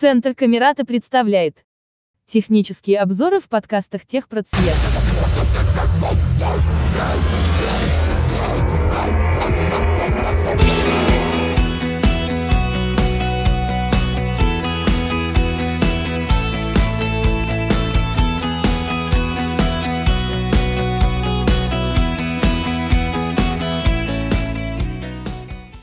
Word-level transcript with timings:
Центр 0.00 0.32
Камерата 0.32 0.84
представляет 0.84 1.64
технические 2.24 3.00
обзоры 3.00 3.40
в 3.40 3.48
подкастах 3.48 4.06
техпроцвет. 4.06 4.76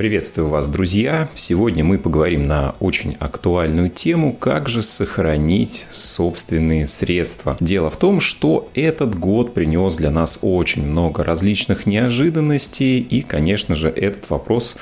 Приветствую 0.06 0.50
вас, 0.50 0.68
друзья! 0.68 1.30
Сегодня 1.34 1.84
мы 1.84 1.98
поговорим 1.98 2.46
на 2.46 2.76
очень 2.80 3.18
актуальную 3.20 3.90
тему, 3.90 4.34
как 4.34 4.70
же 4.70 4.84
сохранить 4.84 5.88
собственные 5.90 6.86
средства. 6.86 7.58
Дело 7.60 7.90
в 7.90 7.98
том, 7.98 8.20
что 8.20 8.70
этот 8.76 9.18
год 9.18 9.56
принес 9.56 9.96
для 9.96 10.12
нас 10.12 10.38
очень 10.44 10.86
много 10.86 11.24
различных 11.24 11.88
неожиданностей, 11.88 13.00
и, 13.00 13.24
конечно 13.24 13.74
же, 13.74 13.90
этот 13.90 14.30
вопрос 14.30 14.78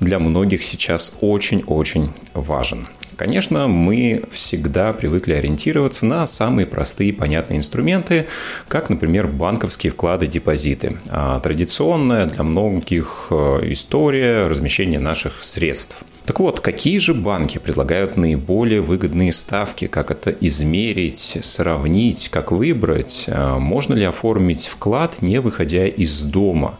для 0.00 0.18
многих 0.18 0.64
сейчас 0.64 1.18
очень-очень 1.20 2.08
важен. 2.32 2.88
Конечно, 3.16 3.68
мы 3.68 4.24
всегда 4.30 4.92
привыкли 4.92 5.34
ориентироваться 5.34 6.06
на 6.06 6.26
самые 6.26 6.66
простые 6.66 7.10
и 7.10 7.12
понятные 7.12 7.58
инструменты, 7.58 8.26
как, 8.68 8.90
например, 8.90 9.26
банковские 9.26 9.92
вклады, 9.92 10.26
депозиты. 10.26 10.98
А 11.10 11.40
традиционная 11.40 12.26
для 12.26 12.42
многих 12.42 13.28
э, 13.30 13.60
история 13.64 14.46
размещения 14.48 14.98
наших 14.98 15.44
средств– 15.44 15.98
так 16.24 16.38
вот, 16.38 16.60
какие 16.60 16.98
же 16.98 17.14
банки 17.14 17.58
предлагают 17.58 18.16
наиболее 18.16 18.80
выгодные 18.80 19.32
ставки? 19.32 19.88
Как 19.88 20.10
это 20.10 20.30
измерить, 20.30 21.38
сравнить, 21.42 22.28
как 22.28 22.52
выбрать? 22.52 23.24
А 23.28 23.58
можно 23.58 23.94
ли 23.94 24.04
оформить 24.04 24.66
вклад, 24.66 25.20
не 25.20 25.40
выходя 25.40 25.86
из 25.86 26.22
дома? 26.22 26.78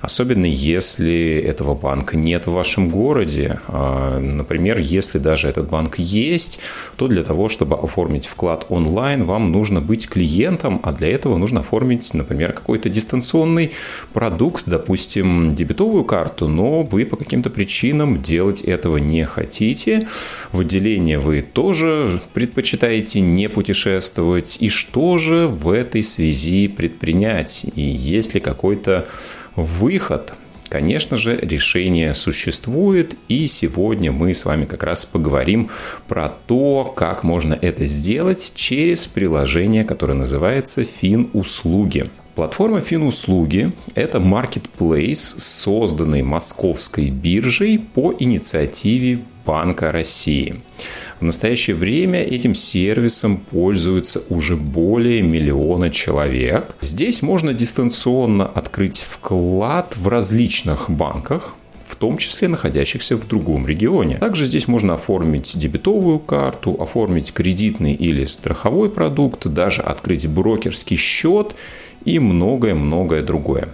Особенно 0.00 0.46
если 0.46 1.42
этого 1.44 1.74
банка 1.74 2.16
нет 2.16 2.46
в 2.46 2.52
вашем 2.52 2.88
городе. 2.88 3.60
А, 3.66 4.20
например, 4.20 4.78
если 4.78 5.18
даже 5.18 5.48
этот 5.48 5.68
банк 5.68 5.98
есть, 5.98 6.60
то 6.96 7.08
для 7.08 7.24
того, 7.24 7.48
чтобы 7.48 7.76
оформить 7.76 8.26
вклад 8.26 8.66
онлайн, 8.68 9.24
вам 9.24 9.50
нужно 9.50 9.80
быть 9.80 10.08
клиентом, 10.08 10.80
а 10.84 10.92
для 10.92 11.08
этого 11.08 11.36
нужно 11.36 11.60
оформить, 11.60 12.14
например, 12.14 12.52
какой-то 12.52 12.88
дистанционный 12.88 13.72
продукт, 14.12 14.64
допустим, 14.66 15.54
дебетовую 15.54 16.04
карту, 16.04 16.48
но 16.48 16.82
вы 16.82 17.04
по 17.04 17.16
каким-то 17.16 17.50
причинам 17.50 18.22
делать 18.22 18.60
это 18.60 18.83
этого 18.84 18.98
не 18.98 19.24
хотите, 19.24 20.06
в 20.52 20.60
отделение 20.60 21.18
вы 21.18 21.40
тоже 21.40 22.20
предпочитаете 22.34 23.20
не 23.20 23.48
путешествовать, 23.48 24.58
и 24.60 24.68
что 24.68 25.16
же 25.16 25.46
в 25.46 25.70
этой 25.70 26.02
связи 26.02 26.68
предпринять, 26.68 27.64
и 27.74 27.80
есть 27.80 28.34
ли 28.34 28.40
какой-то 28.40 29.08
выход? 29.56 30.34
Конечно 30.68 31.16
же, 31.16 31.38
решение 31.40 32.12
существует, 32.12 33.16
и 33.28 33.46
сегодня 33.46 34.12
мы 34.12 34.34
с 34.34 34.44
вами 34.44 34.66
как 34.66 34.82
раз 34.82 35.06
поговорим 35.06 35.70
про 36.06 36.28
то, 36.46 36.92
как 36.94 37.22
можно 37.22 37.56
это 37.58 37.84
сделать 37.84 38.52
через 38.54 39.06
приложение, 39.06 39.84
которое 39.84 40.14
называется 40.14 40.84
Фин-услуги. 40.84 42.10
Платформа 42.34 42.80
Финуслуги– 42.80 43.70
это 43.94 44.18
marketplace, 44.18 45.38
созданный 45.38 46.22
московской 46.22 47.10
биржей 47.10 47.78
по 47.78 48.12
инициативе 48.18 49.20
Банка 49.46 49.92
России. 49.92 50.56
В 51.20 51.22
настоящее 51.22 51.76
время 51.76 52.24
этим 52.24 52.56
сервисом 52.56 53.36
пользуются 53.36 54.24
уже 54.30 54.56
более 54.56 55.22
миллиона 55.22 55.90
человек. 55.90 56.74
Здесь 56.80 57.22
можно 57.22 57.54
дистанционно 57.54 58.46
открыть 58.46 58.98
вклад 58.98 59.96
в 59.96 60.08
различных 60.08 60.90
банках, 60.90 61.54
в 61.86 61.94
том 61.94 62.18
числе 62.18 62.48
находящихся 62.48 63.16
в 63.16 63.28
другом 63.28 63.68
регионе. 63.68 64.16
Также 64.16 64.42
здесь 64.42 64.66
можно 64.66 64.94
оформить 64.94 65.56
дебетовую 65.56 66.18
карту, 66.18 66.76
оформить 66.80 67.32
кредитный 67.32 67.94
или 67.94 68.24
страховой 68.24 68.90
продукт, 68.90 69.46
даже 69.46 69.82
открыть 69.82 70.26
брокерский 70.26 70.96
счет 70.96 71.54
и 72.04 72.18
многое-многое 72.18 73.22
другое. 73.22 73.68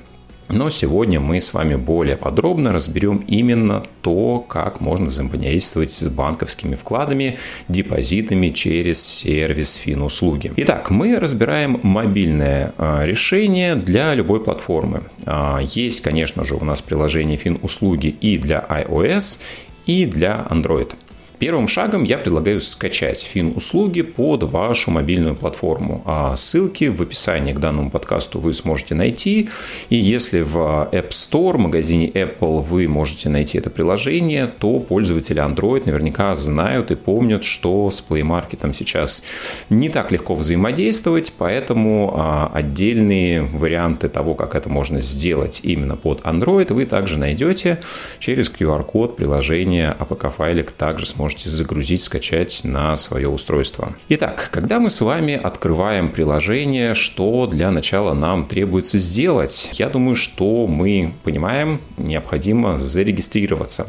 Но 0.53 0.69
сегодня 0.69 1.21
мы 1.21 1.41
с 1.41 1.55
вами 1.55 1.77
более 1.77 2.17
подробно 2.17 2.73
разберем 2.73 3.19
именно 3.29 3.85
то, 4.03 4.41
как 4.41 4.81
можно 4.81 5.07
взаимодействовать 5.07 5.93
с 5.93 6.09
банковскими 6.09 6.75
вкладами, 6.75 7.39
депозитами 7.69 8.49
через 8.49 9.01
сервис 9.01 9.75
Финуслуги. 9.75 10.53
Итак, 10.57 10.91
мы 10.91 11.21
разбираем 11.21 11.79
мобильное 11.85 12.73
а, 12.79 13.05
решение 13.05 13.77
для 13.77 14.13
любой 14.15 14.43
платформы. 14.43 15.03
А, 15.25 15.61
есть, 15.63 16.01
конечно 16.01 16.45
же, 16.45 16.57
у 16.57 16.65
нас 16.65 16.83
приложение 16.83 17.37
Финуслуги 17.37 18.09
и 18.09 18.37
для 18.37 18.67
iOS, 18.69 19.41
и 19.87 20.05
для 20.05 20.47
Android. 20.51 20.95
Первым 21.41 21.69
шагом 21.69 22.05
я 22.05 22.19
предлагаю 22.19 22.61
скачать 22.61 23.23
фин-услуги 23.23 24.03
под 24.03 24.43
вашу 24.43 24.91
мобильную 24.91 25.35
платформу. 25.35 26.03
А 26.05 26.37
ссылки 26.37 26.89
в 26.89 27.01
описании 27.01 27.55
к 27.55 27.59
данному 27.59 27.91
подкасту 27.91 28.39
вы 28.39 28.53
сможете 28.53 28.95
найти. 28.95 29.49
И 29.89 29.97
если 29.97 30.43
в 30.43 30.59
App 30.93 31.09
Store, 31.09 31.57
магазине 31.57 32.11
Apple 32.11 32.61
вы 32.61 32.87
можете 32.89 33.31
найти 33.31 33.57
это 33.57 33.71
приложение, 33.71 34.49
то 34.49 34.81
пользователи 34.81 35.43
Android 35.43 35.85
наверняка 35.87 36.37
знают 36.37 36.91
и 36.91 36.95
помнят, 36.95 37.43
что 37.43 37.91
с 37.91 38.05
Play 38.07 38.21
Market 38.21 38.75
сейчас 38.75 39.25
не 39.71 39.89
так 39.89 40.13
легко 40.13 40.35
взаимодействовать, 40.35 41.33
поэтому 41.39 42.13
а, 42.19 42.51
отдельные 42.53 43.45
варианты 43.45 44.11
того, 44.11 44.35
как 44.35 44.55
это 44.55 44.69
можно 44.69 45.01
сделать 45.01 45.61
именно 45.63 45.97
под 45.97 46.21
Android, 46.21 46.71
вы 46.75 46.85
также 46.85 47.19
найдете 47.19 47.81
через 48.19 48.53
QR-код 48.53 49.17
приложения 49.17 49.97
APK-файлик 49.99 50.73
также 50.73 51.07
сможете 51.07 51.30
можете 51.31 51.49
загрузить, 51.49 52.03
скачать 52.03 52.63
на 52.65 52.97
свое 52.97 53.29
устройство. 53.29 53.95
Итак, 54.09 54.49
когда 54.53 54.81
мы 54.81 54.91
с 54.91 55.01
вами 55.01 55.35
открываем 55.35 56.09
приложение, 56.09 56.95
что 56.95 57.47
для 57.47 57.71
начала 57.71 58.15
нам 58.15 58.47
требуется 58.47 58.99
сделать? 58.99 59.71
Я 59.75 59.89
думаю, 59.91 60.17
что 60.17 60.67
мы 60.67 61.15
понимаем, 61.23 61.81
необходимо 61.99 62.79
зарегистрироваться. 62.79 63.87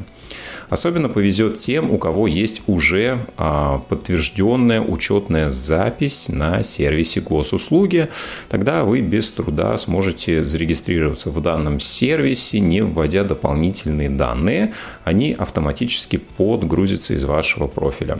Особенно 0.69 1.09
повезет 1.09 1.57
тем, 1.57 1.91
у 1.91 1.97
кого 1.97 2.27
есть 2.27 2.61
уже 2.67 3.25
а, 3.37 3.79
подтвержденная 3.89 4.81
учетная 4.81 5.49
запись 5.49 6.29
на 6.29 6.63
сервисе 6.63 7.21
госуслуги. 7.21 8.09
Тогда 8.49 8.83
вы 8.83 9.01
без 9.01 9.31
труда 9.31 9.75
сможете 9.77 10.41
зарегистрироваться 10.41 11.29
в 11.29 11.41
данном 11.41 11.79
сервисе, 11.79 12.59
не 12.59 12.81
вводя 12.81 13.23
дополнительные 13.23 14.09
данные. 14.09 14.73
Они 15.03 15.33
автоматически 15.33 16.17
подгрузятся 16.17 17.13
из 17.13 17.23
вашего 17.23 17.67
профиля. 17.67 18.19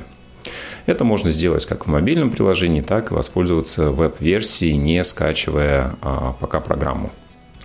Это 0.85 1.03
можно 1.03 1.31
сделать 1.31 1.65
как 1.65 1.85
в 1.85 1.89
мобильном 1.89 2.31
приложении, 2.31 2.81
так 2.81 3.11
и 3.11 3.13
воспользоваться 3.13 3.91
веб-версией, 3.91 4.77
не 4.77 5.03
скачивая 5.03 5.95
а, 6.01 6.35
пока 6.39 6.59
программу. 6.59 7.11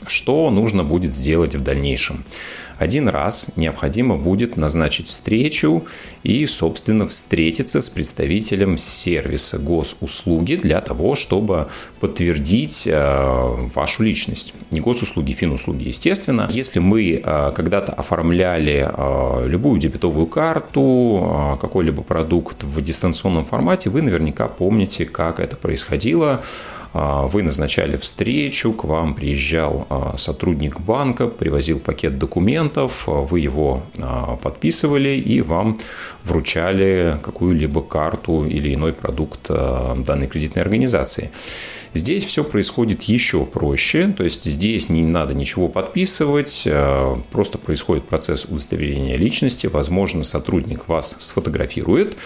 Что 0.06 0.50
нужно 0.50 0.84
будет 0.84 1.14
сделать 1.14 1.54
в 1.54 1.62
дальнейшем? 1.62 2.24
Один 2.78 3.08
раз 3.08 3.52
необходимо 3.56 4.16
будет 4.16 4.56
назначить 4.56 5.08
встречу 5.08 5.84
и, 6.22 6.44
собственно, 6.44 7.08
встретиться 7.08 7.80
с 7.80 7.88
представителем 7.88 8.76
сервиса 8.76 9.58
госуслуги 9.58 10.56
для 10.56 10.80
того, 10.82 11.14
чтобы 11.14 11.68
подтвердить 12.00 12.86
э, 12.86 13.68
вашу 13.74 14.02
личность. 14.02 14.52
Не 14.70 14.80
госуслуги, 14.80 15.32
финуслуги, 15.32 15.88
естественно. 15.88 16.48
Если 16.50 16.78
мы 16.78 17.22
э, 17.24 17.52
когда-то 17.56 17.92
оформляли 17.92 18.86
э, 18.86 19.48
любую 19.48 19.80
дебетовую 19.80 20.26
карту, 20.26 21.56
какой-либо 21.60 22.02
продукт 22.02 22.62
в 22.62 22.82
дистанционном 22.82 23.46
формате, 23.46 23.88
вы 23.88 24.02
наверняка 24.02 24.48
помните, 24.48 25.06
как 25.06 25.40
это 25.40 25.56
происходило. 25.56 26.42
А, 26.92 27.26
вы 27.26 27.42
назначали 27.42 27.96
встречу, 27.96 28.72
к 28.72 28.84
вам 28.84 29.14
приезжал 29.14 29.86
а, 29.88 30.14
сотрудник 30.16 30.80
банка, 30.80 31.26
привозил 31.26 31.78
пакет 31.78 32.18
документов, 32.18 33.04
а, 33.06 33.22
вы 33.22 33.40
его 33.40 33.82
подписывали 34.42 35.10
и 35.10 35.40
вам 35.40 35.78
вручали 36.26 37.18
какую-либо 37.22 37.82
карту 37.82 38.44
или 38.44 38.74
иной 38.74 38.92
продукт 38.92 39.48
данной 39.48 40.26
кредитной 40.26 40.62
организации. 40.62 41.30
Здесь 41.96 42.26
все 42.26 42.44
происходит 42.44 43.04
еще 43.04 43.46
проще, 43.46 44.08
то 44.08 44.22
есть 44.22 44.44
здесь 44.44 44.90
не 44.90 45.02
надо 45.02 45.32
ничего 45.32 45.68
подписывать, 45.68 46.64
э, 46.66 47.16
просто 47.30 47.56
происходит 47.56 48.04
процесс 48.04 48.44
удостоверения 48.44 49.16
личности, 49.16 49.66
возможно, 49.66 50.22
сотрудник 50.22 50.88
вас 50.88 51.16
сфотографирует, 51.18 52.18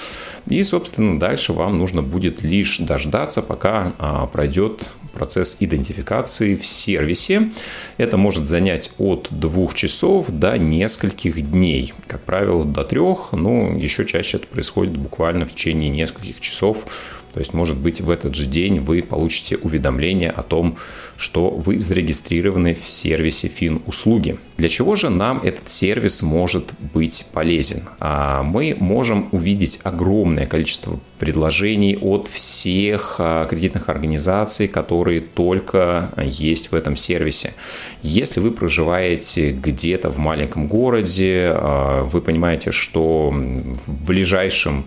и, 0.48 0.64
собственно, 0.64 1.20
дальше 1.20 1.52
вам 1.52 1.78
нужно 1.78 2.02
будет 2.02 2.42
лишь 2.42 2.78
дождаться, 2.78 3.42
пока 3.42 3.92
а, 3.98 4.26
пройдет 4.26 4.90
процесс 5.12 5.56
идентификации 5.60 6.54
в 6.54 6.66
сервисе. 6.66 7.50
Это 7.96 8.16
может 8.16 8.46
занять 8.46 8.92
от 8.98 9.28
двух 9.30 9.74
часов 9.74 10.30
до 10.30 10.56
нескольких 10.56 11.50
дней. 11.50 11.92
Как 12.06 12.22
правило, 12.22 12.64
до 12.64 12.84
трех, 12.84 13.32
но 13.32 13.76
еще 13.76 13.89
чаще 13.90 14.38
это 14.38 14.46
происходит 14.46 14.96
буквально 14.96 15.46
в 15.46 15.52
течение 15.52 15.90
нескольких 15.90 16.40
часов 16.40 16.86
то 17.32 17.38
есть, 17.38 17.54
может 17.54 17.76
быть, 17.76 18.00
в 18.00 18.10
этот 18.10 18.34
же 18.34 18.46
день 18.46 18.80
вы 18.80 19.02
получите 19.02 19.56
уведомление 19.56 20.30
о 20.30 20.42
том, 20.42 20.76
что 21.16 21.50
вы 21.50 21.78
зарегистрированы 21.78 22.74
в 22.74 22.88
сервисе 22.88 23.48
Фин-услуги. 23.48 24.38
Для 24.56 24.68
чего 24.68 24.96
же 24.96 25.10
нам 25.10 25.40
этот 25.42 25.68
сервис 25.68 26.22
может 26.22 26.72
быть 26.92 27.26
полезен? 27.32 27.82
А, 28.00 28.42
мы 28.42 28.76
можем 28.78 29.28
увидеть 29.32 29.80
огромное 29.84 30.46
количество 30.46 30.98
предложений 31.18 31.98
от 32.00 32.26
всех 32.26 33.16
а, 33.18 33.44
кредитных 33.44 33.88
организаций, 33.88 34.66
которые 34.66 35.20
только 35.20 36.10
есть 36.22 36.72
в 36.72 36.74
этом 36.74 36.96
сервисе. 36.96 37.54
Если 38.02 38.40
вы 38.40 38.50
проживаете 38.50 39.52
где-то 39.52 40.10
в 40.10 40.18
маленьком 40.18 40.66
городе, 40.66 41.52
а, 41.54 42.02
вы 42.04 42.20
понимаете, 42.20 42.72
что 42.72 43.30
в 43.30 44.04
ближайшем 44.04 44.86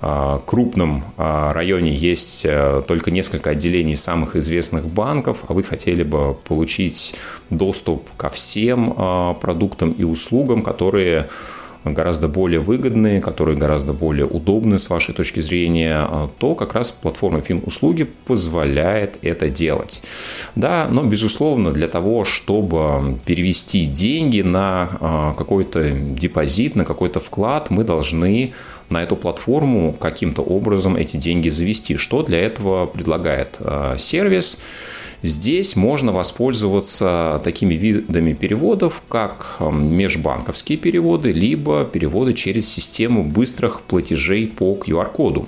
крупном 0.00 1.04
а, 1.18 1.52
районе 1.52 1.94
есть 1.94 2.46
э, 2.46 2.82
только 2.88 3.10
несколько 3.10 3.50
отделений 3.50 3.96
самых 3.96 4.34
известных 4.34 4.86
банков, 4.86 5.44
а 5.46 5.52
вы 5.52 5.62
хотели 5.62 6.02
бы 6.02 6.34
получить 6.34 7.16
доступ 7.50 8.08
ко 8.16 8.30
всем 8.30 8.94
а, 8.96 9.34
продуктам 9.34 9.92
и 9.92 10.02
услугам, 10.02 10.62
которые 10.62 11.28
гораздо 11.84 12.28
более 12.28 12.60
выгодные, 12.60 13.20
которые 13.20 13.56
гораздо 13.56 13.92
более 13.92 14.26
удобны 14.26 14.78
с 14.78 14.90
вашей 14.90 15.14
точки 15.14 15.40
зрения, 15.40 16.06
то 16.38 16.54
как 16.54 16.74
раз 16.74 16.92
платформа 16.92 17.40
Фин-услуги 17.40 18.06
позволяет 18.26 19.18
это 19.22 19.48
делать. 19.48 20.02
Да, 20.56 20.88
но 20.90 21.04
безусловно 21.04 21.72
для 21.72 21.88
того, 21.88 22.26
чтобы 22.26 23.18
перевести 23.24 23.86
деньги 23.86 24.42
на 24.42 25.34
какой-то 25.38 25.88
депозит, 25.90 26.74
на 26.76 26.84
какой-то 26.84 27.18
вклад, 27.18 27.70
мы 27.70 27.82
должны 27.82 28.52
на 28.90 29.02
эту 29.02 29.16
платформу 29.16 29.92
каким-то 29.92 30.42
образом 30.42 30.96
эти 30.96 31.16
деньги 31.16 31.48
завести. 31.48 31.96
Что 31.96 32.22
для 32.22 32.40
этого 32.40 32.86
предлагает 32.86 33.56
э, 33.60 33.96
сервис? 33.98 34.60
Здесь 35.22 35.76
можно 35.76 36.12
воспользоваться 36.12 37.40
такими 37.44 37.74
видами 37.74 38.32
переводов, 38.32 39.02
как 39.08 39.56
эм, 39.60 39.92
межбанковские 39.94 40.78
переводы, 40.78 41.30
либо 41.32 41.84
переводы 41.84 42.32
через 42.32 42.68
систему 42.68 43.22
быстрых 43.22 43.82
платежей 43.82 44.48
по 44.48 44.74
QR-коду. 44.74 45.46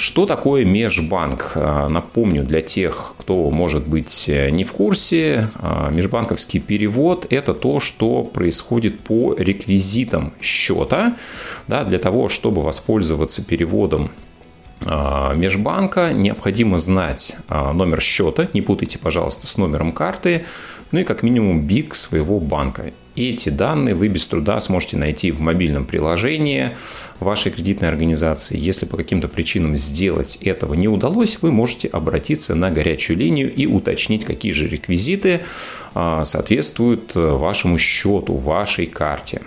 Что 0.00 0.24
такое 0.24 0.64
межбанк? 0.64 1.52
Э, 1.56 1.88
напомню 1.88 2.42
для 2.42 2.62
тех, 2.62 3.14
кто, 3.18 3.50
может 3.50 3.86
быть, 3.86 4.30
не 4.50 4.64
в 4.64 4.72
курсе, 4.72 5.50
э, 5.56 5.90
межбанковский 5.90 6.58
перевод– 6.58 7.26
это 7.30 7.52
то, 7.52 7.80
что 7.80 8.24
происходит 8.24 9.00
по 9.00 9.34
реквизитам 9.34 10.32
счета. 10.40 11.18
Да, 11.68 11.84
для 11.84 11.98
того, 11.98 12.30
чтобы 12.30 12.62
воспользоваться 12.62 13.44
переводом 13.44 14.10
межбанка, 14.84 16.12
необходимо 16.12 16.78
знать 16.78 17.36
номер 17.48 18.00
счета, 18.00 18.48
не 18.54 18.62
путайте, 18.62 18.98
пожалуйста, 18.98 19.46
с 19.46 19.58
номером 19.58 19.92
карты, 19.92 20.46
ну 20.90 21.00
и 21.00 21.04
как 21.04 21.22
минимум 21.22 21.66
БИК 21.66 21.94
своего 21.94 22.40
банка. 22.40 22.92
Эти 23.16 23.48
данные 23.48 23.94
вы 23.94 24.08
без 24.08 24.24
труда 24.24 24.60
сможете 24.60 24.96
найти 24.96 25.30
в 25.30 25.40
мобильном 25.40 25.84
приложении 25.84 26.70
вашей 27.18 27.52
кредитной 27.52 27.88
организации. 27.88 28.56
Если 28.56 28.86
по 28.86 28.96
каким-то 28.96 29.28
причинам 29.28 29.76
сделать 29.76 30.36
этого 30.36 30.74
не 30.74 30.88
удалось, 30.88 31.38
вы 31.42 31.50
можете 31.50 31.88
обратиться 31.88 32.54
на 32.54 32.70
горячую 32.70 33.18
линию 33.18 33.52
и 33.52 33.66
уточнить, 33.66 34.24
какие 34.24 34.52
же 34.52 34.68
реквизиты 34.68 35.40
а, 35.92 36.24
соответствуют 36.24 37.14
вашему 37.14 37.78
счету, 37.78 38.36
вашей 38.36 38.86
карте. 38.86 39.42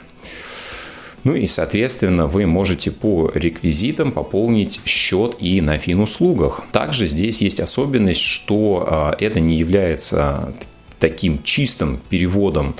Ну 1.23 1.35
и, 1.35 1.47
соответственно, 1.47 2.27
вы 2.27 2.45
можете 2.45 2.91
по 2.91 3.31
реквизитам 3.33 4.11
пополнить 4.11 4.81
счет 4.85 5.35
и 5.39 5.61
на 5.61 5.77
фин-услугах. 5.77 6.63
Также 6.71 7.07
здесь 7.07 7.41
есть 7.41 7.59
особенность, 7.59 8.21
что 8.21 8.85
а, 8.85 9.15
это 9.17 9.39
не 9.39 9.55
является 9.55 10.53
таким 10.99 11.41
чистым 11.43 11.99
переводом 12.09 12.75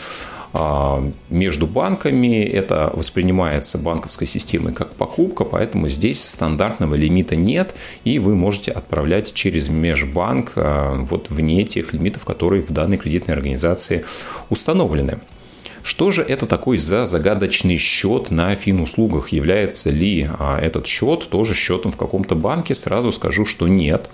а, 0.51 1.09
между 1.29 1.67
банками. 1.67 2.43
Это 2.43 2.91
воспринимается 2.93 3.77
банковской 3.77 4.27
системой 4.27 4.73
как 4.73 4.93
покупка, 4.93 5.45
поэтому 5.45 5.87
здесь 5.87 6.23
стандартного 6.23 6.95
лимита 6.95 7.35
нет, 7.35 7.75
и 8.03 8.19
вы 8.19 8.35
можете 8.35 8.71
отправлять 8.71 9.33
через 9.33 9.69
межбанк 9.69 10.53
а, 10.55 10.95
вот 10.95 11.29
вне 11.29 11.63
тех 11.63 11.93
лимитов, 11.93 12.23
которые 12.25 12.61
в 12.61 12.71
данной 12.71 12.97
кредитной 12.97 13.35
организации 13.35 14.05
установлены. 14.49 15.19
Что 15.83 16.12
же 16.12 16.21
это 16.24 16.45
такой 16.45 16.77
за 16.77 17.06
загадочный 17.06 17.77
счет 17.77 18.31
на 18.31 18.56
фин-услугах? 18.56 19.30
Является 19.30 19.89
ли 19.89 20.30
а, 20.39 20.57
этот 20.57 20.88
счет 20.88 21.27
тоже 21.30 21.53
счетом 21.53 21.91
в 21.91 21.97
каком-то 21.97 22.35
банке? 22.35 22.74
Сразу 22.74 23.12
скажу, 23.12 23.45
что 23.45 23.68
нет. 23.68 24.09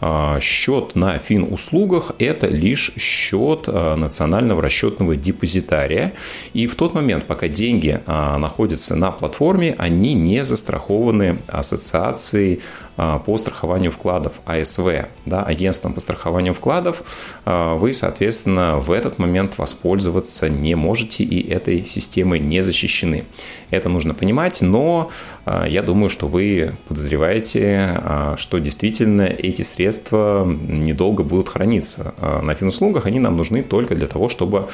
А, 0.00 0.38
счет 0.38 0.94
на 0.94 1.18
фин-услугах– 1.18 2.12
это 2.20 2.46
лишь 2.46 2.92
счет 2.96 3.64
а, 3.66 3.96
национального 3.96 4.62
расчетного 4.62 5.16
депозитария. 5.16 6.14
И 6.54 6.68
в 6.68 6.76
тот 6.76 6.94
момент, 6.94 7.26
пока 7.26 7.48
деньги 7.48 8.00
находятся 8.06 8.94
на 8.94 9.10
платформе, 9.10 9.74
они 9.78 10.14
не 10.14 10.44
застрахованы 10.44 11.40
ассоциацией 11.48 12.60
по 12.96 13.38
страхованию 13.38 13.92
вкладов 13.92 14.40
АСВ, 14.44 15.06
да, 15.24 15.42
агентством 15.42 15.94
по 15.94 16.00
страхованию 16.00 16.54
вкладов, 16.54 17.02
вы, 17.46 17.92
соответственно, 17.92 18.76
в 18.76 18.90
этот 18.90 19.18
момент 19.18 19.58
воспользоваться 19.58 20.48
не 20.48 20.74
можете 20.74 21.24
и 21.24 21.48
этой 21.50 21.84
системой 21.84 22.40
не 22.40 22.60
защищены. 22.62 23.24
Это 23.70 23.88
нужно 23.88 24.14
понимать, 24.14 24.60
но 24.60 25.10
я 25.66 25.82
думаю, 25.82 26.10
что 26.10 26.26
вы 26.26 26.74
подозреваете, 26.88 28.00
что 28.36 28.58
действительно 28.58 29.22
эти 29.22 29.62
средства 29.62 30.44
недолго 30.44 31.22
будут 31.22 31.48
храниться. 31.48 32.14
А 32.18 32.42
на 32.42 32.54
финуслугах 32.54 33.06
они 33.06 33.18
нам 33.18 33.36
нужны 33.36 33.62
только 33.62 33.94
для 33.94 34.06
того, 34.06 34.28
чтобы 34.28 34.68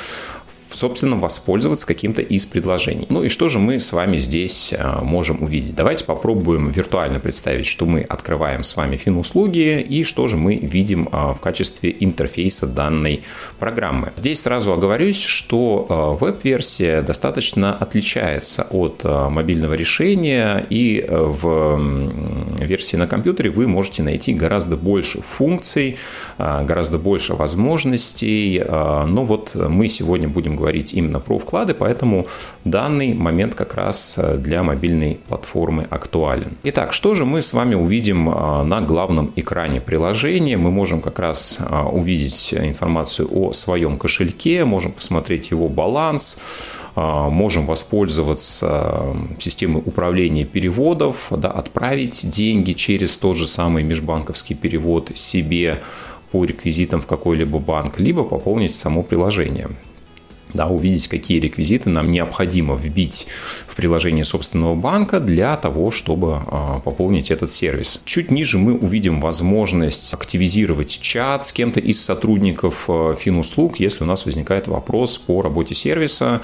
собственно, 0.73 1.17
воспользоваться 1.17 1.87
каким-то 1.87 2.23
из 2.23 2.47
предложений. 2.47 3.07
Ну 3.11 3.23
и 3.23 3.29
что 3.29 3.49
же 3.49 3.59
мы 3.59 3.81
с 3.81 3.93
вами 3.93 4.17
здесь 4.17 4.75
а, 4.79 5.03
можем 5.03 5.43
увидеть? 5.43 5.75
Давайте 5.75 6.05
попробуем 6.05 6.71
виртуально 6.71 7.21
представить, 7.21 7.67
что 7.67 7.87
мы 7.87 8.01
открываем 8.01 8.63
с 8.63 8.77
вами 8.77 8.97
фин-услуги 8.97 9.81
и 9.81 10.05
что 10.05 10.29
же 10.29 10.37
мы 10.37 10.57
видим 10.57 11.09
а, 11.13 11.35
в 11.35 11.41
качестве 11.41 11.95
интерфейса 11.99 12.67
данной 12.67 13.23
программы. 13.59 14.13
Здесь 14.17 14.43
сразу 14.43 14.73
оговорюсь, 14.73 15.23
что 15.23 16.17
веб-версия 16.21 17.03
достаточно 17.03 17.75
отличается 17.75 18.67
от 18.71 19.05
мобильного 19.05 19.75
решения 19.75 20.67
и 20.71 21.07
в 21.09 21.81
версии 22.61 22.97
на 22.97 23.07
компьютере 23.07 23.51
вы 23.51 23.67
можете 23.67 24.03
найти 24.03 24.35
гораздо 24.35 24.77
больше 24.77 25.21
функций, 25.23 25.97
а, 26.39 26.65
гораздо 26.65 26.99
больше 26.99 27.35
возможностей. 27.35 28.63
А, 28.65 29.07
но 29.07 29.25
вот 29.25 29.55
мы 29.55 29.89
сегодня 29.89 30.29
будем 30.29 30.56
говорить 30.57 30.95
именно 30.95 31.21
про 31.21 31.39
вклады, 31.39 31.75
поэтому 31.75 32.27
данный 32.65 33.15
момент 33.15 33.55
как 33.55 33.75
раз 33.75 34.19
для 34.39 34.63
мобильной 34.63 35.21
платформы 35.29 35.87
актуален. 35.91 36.57
Итак, 36.65 36.93
что 36.93 37.15
же 37.15 37.25
мы 37.25 37.43
с 37.43 37.53
вами 37.53 37.75
увидим 37.75 38.29
а, 38.29 38.65
на 38.65 38.81
главном 38.81 39.33
экране 39.37 39.81
приложения? 39.81 40.57
Мы 40.57 40.71
можем 40.71 41.01
как 41.01 41.19
раз 41.19 41.61
увидеть 41.93 42.55
информацию 42.55 43.29
о 43.31 43.53
своем 43.53 43.99
кошельке, 43.99 44.65
можем 44.65 44.93
посмотреть 44.93 45.51
его 45.51 45.69
баланс, 45.69 46.41
можем 46.97 47.67
воспользоваться 47.67 49.15
системой 49.39 49.83
управления 49.85 50.45
переводов, 50.45 51.29
да, 51.31 51.51
отправить 51.51 52.29
деньги 52.29 52.73
через 52.73 53.19
тот 53.19 53.37
же 53.37 53.47
самый 53.47 53.83
межбанковский 53.83 54.57
перевод 54.57 55.13
себе 55.15 55.83
по 56.33 56.45
реквизитам 56.45 57.01
в 57.01 57.07
какой-либо 57.07 57.59
банк, 57.59 57.99
либо 57.99 58.25
пополнить 58.25 58.75
само 58.75 59.03
приложение 59.03 59.69
да, 60.55 60.67
увидеть, 60.69 61.09
какие 61.09 61.41
реквизиты 61.41 61.91
нам 61.91 62.09
необходимо 62.09 62.75
вбить 62.75 63.27
в 63.67 63.75
приложение 63.77 64.25
собственного 64.25 64.75
банка 64.75 65.21
для 65.21 65.57
того, 65.57 65.91
чтобы 65.91 66.41
а, 66.47 66.81
пополнить 66.81 67.31
этот 67.31 67.51
сервис. 67.51 68.01
Чуть 68.05 68.31
ниже 68.31 68.59
мы 68.59 68.75
увидим 68.75 69.21
возможность 69.21 70.15
активизировать 70.15 71.01
чат 71.01 71.45
с 71.45 71.53
кем-то 71.53 71.81
из 71.81 72.01
сотрудников 72.03 72.85
а, 72.89 73.15
финуслуг, 73.15 73.81
если 73.81 74.05
у 74.05 74.07
нас 74.07 74.25
возникает 74.25 74.69
вопрос 74.69 75.19
по 75.19 75.43
работе 75.43 75.75
сервиса. 75.75 76.43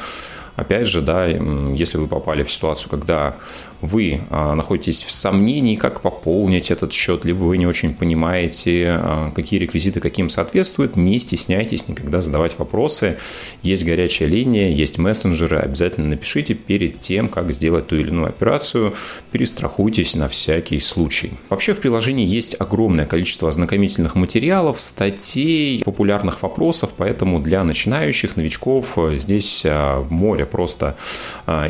Опять 0.57 0.87
же, 0.87 1.01
да, 1.01 1.27
если 1.27 1.99
вы 1.99 2.07
попали 2.07 2.43
в 2.43 2.51
ситуацию, 2.51 2.91
когда 2.91 3.37
вы 3.83 4.23
а, 4.31 4.55
находитесь 4.55 5.03
в 5.03 5.11
сомнении, 5.11 5.75
как 5.75 6.01
пополнить 6.01 6.71
этот 6.71 6.93
счет, 6.93 7.25
либо 7.25 7.39
вы 7.39 7.59
не 7.59 7.67
очень 7.67 7.95
понимаете, 7.95 8.97
а, 8.99 9.33
какие 9.35 9.59
реквизиты 9.59 10.01
каким 10.01 10.29
соответствуют, 10.29 10.97
не 10.97 11.19
стесняйтесь 11.19 11.89
никогда 11.89 12.21
задавать 12.21 12.59
вопросы. 12.59 13.19
Есть 13.63 13.85
горячая 13.85 14.29
линия, 14.29 14.71
есть 14.71 14.99
мессенджеры, 14.99 15.59
обязательно 15.59 16.09
напишите 16.09 16.55
перед 16.55 17.01
тем, 17.01 17.29
как 17.29 17.53
сделать 17.53 17.89
ту 17.89 17.97
или 17.97 18.09
иную 18.09 18.29
операцию, 18.29 18.95
перестрахуйтесь 19.33 20.15
на 20.15 20.29
всякий 20.29 20.79
случай. 20.79 21.33
Вообще 21.51 21.75
в 21.75 21.81
приложении 21.81 22.27
есть 22.27 22.55
огромное 22.59 23.07
количество 23.07 23.49
ознакомительных 23.49 24.15
материалов, 24.15 24.81
статей, 24.81 25.83
популярных 25.83 26.43
вопросов, 26.43 26.91
поэтому 26.97 27.41
для 27.41 27.65
начинающих, 27.65 28.37
новичков 28.37 28.97
здесь 29.15 29.65
а, 29.67 30.07
море 30.43 30.47
просто 30.47 30.97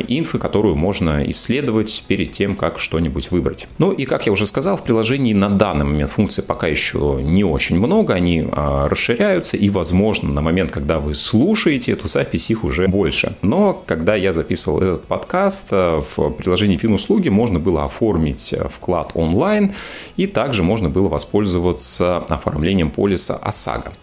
инфы, 0.07 0.39
которую 0.39 0.75
можно 0.75 1.23
исследовать, 1.29 2.03
перед 2.07 2.31
тем, 2.31 2.55
как 2.55 2.79
что-нибудь 2.79 3.31
выбрать. 3.31 3.67
Ну 3.77 3.91
и, 3.91 4.05
как 4.05 4.25
я 4.25 4.31
уже 4.31 4.45
сказал, 4.45 4.77
в 4.77 4.83
приложении 4.83 5.33
на 5.33 5.49
данный 5.49 5.85
момент 5.85 6.11
функций 6.11 6.43
пока 6.43 6.67
еще 6.67 7.19
не 7.21 7.43
очень 7.43 7.79
много, 7.79 8.13
они 8.13 8.47
а, 8.51 8.89
расширяются, 8.89 9.57
и, 9.57 9.69
возможно, 9.69 10.31
на 10.31 10.41
момент, 10.41 10.71
когда 10.71 10.99
вы 10.99 11.15
слушаете 11.15 11.93
эту 11.93 12.07
запись, 12.07 12.49
их 12.49 12.63
уже 12.63 12.87
больше. 12.87 13.35
Но, 13.41 13.73
когда 13.85 14.15
я 14.15 14.33
записывал 14.33 14.81
этот 14.81 15.05
подкаст, 15.05 15.67
а, 15.71 16.01
в 16.01 16.31
приложении 16.31 16.77
Финуслуги 16.77 17.29
можно 17.29 17.59
было 17.59 17.83
оформить 17.83 18.53
вклад 18.69 19.11
онлайн, 19.13 19.73
и 20.17 20.27
также 20.27 20.63
можно 20.63 20.89
было 20.89 21.09
воспользоваться 21.09 22.17
оформлением 22.17 22.89
полиса 22.91 23.35
ОСАГО. 23.35 23.93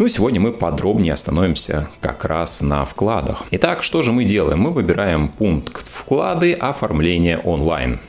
Ну 0.00 0.06
и 0.06 0.08
сегодня 0.08 0.40
мы 0.40 0.54
подробнее 0.54 1.12
остановимся 1.12 1.90
как 2.00 2.24
раз 2.24 2.62
на 2.62 2.86
вкладах. 2.86 3.44
Итак, 3.50 3.82
что 3.82 4.00
же 4.00 4.12
мы 4.12 4.24
делаем? 4.24 4.58
Мы 4.60 4.70
выбираем 4.70 5.28
пункт 5.28 5.86
«Вклады. 5.86 6.54
Оформление 6.54 7.36
онлайн». 7.36 8.00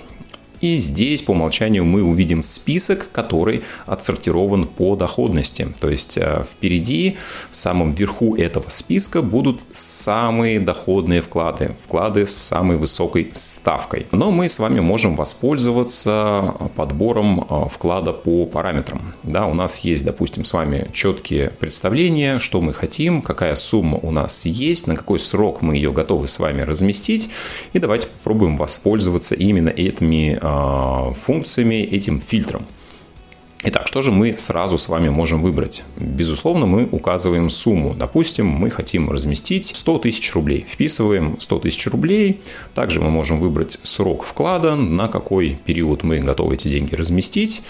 И 0.62 0.78
здесь 0.78 1.24
по 1.24 1.32
умолчанию 1.32 1.84
мы 1.84 2.04
увидим 2.04 2.44
список, 2.44 3.10
который 3.12 3.64
отсортирован 3.86 4.68
по 4.68 4.96
доходности. 4.96 5.68
То 5.80 5.90
есть 5.90 6.18
э, 6.18 6.44
впереди, 6.50 7.18
в 7.50 7.56
самом 7.56 7.94
верху 7.94 8.36
этого 8.36 8.66
списка 8.70 9.22
будут 9.22 9.62
самые 9.72 10.60
доходные 10.60 11.22
вклады. 11.22 11.76
Вклады 11.84 12.26
с 12.26 12.36
самой 12.36 12.78
высокой 12.78 13.32
ставкой. 13.34 14.06
Но 14.12 14.32
мы 14.32 14.48
с 14.50 14.60
вами 14.60 14.80
можем 14.80 15.16
воспользоваться 15.16 16.54
подбором 16.76 17.46
э, 17.50 17.66
вклада 17.72 18.14
по 18.14 18.46
параметрам. 18.46 19.14
Да, 19.24 19.48
у 19.48 19.54
нас 19.54 19.80
есть, 19.80 20.06
допустим, 20.06 20.46
с 20.46 20.54
вами 20.54 20.88
четкие 20.94 21.50
представления, 21.50 22.38
что 22.38 22.62
мы 22.62 22.74
хотим, 22.74 23.22
какая 23.22 23.56
сумма 23.56 23.98
у 24.02 24.12
нас 24.12 24.46
есть, 24.46 24.86
на 24.88 24.96
какой 24.96 25.20
срок 25.20 25.62
мы 25.62 25.76
ее 25.76 25.92
готовы 25.92 26.28
с 26.28 26.40
вами 26.40 26.62
разместить. 26.62 27.30
И 27.74 27.80
давайте 27.80 28.08
попробуем 28.08 28.58
воспользоваться 28.58 29.34
именно 29.34 29.70
этими 29.70 30.38
э, 30.40 30.51
функциями, 31.14 31.76
этим 31.76 32.20
фильтром. 32.20 32.66
Итак, 33.64 33.88
что 33.88 34.02
же 34.02 34.12
мы 34.12 34.38
сразу 34.38 34.80
с 34.80 34.90
вами 34.90 35.10
можем 35.10 35.44
выбрать? 35.44 35.84
Безусловно, 35.96 36.66
мы 36.66 36.88
указываем 36.92 37.52
сумму. 37.52 37.94
Допустим, 37.94 38.48
мы 38.48 38.72
хотим 38.72 39.12
разместить 39.12 39.68
100 39.68 40.00
тысяч 40.00 40.34
рублей. 40.34 40.66
Вписываем 40.68 41.40
100 41.40 41.60
тысяч 41.60 41.86
рублей. 41.86 42.42
Также 42.74 43.00
мы 43.00 43.12
можем 43.12 43.38
выбрать 43.38 43.78
срок 43.84 44.24
вклада, 44.24 44.76
на 44.76 45.08
какой 45.08 45.60
период 45.64 46.02
мы 46.02 46.22
готовы 46.22 46.56
эти 46.56 46.70
деньги 46.70 46.96
разместить. 46.96 47.62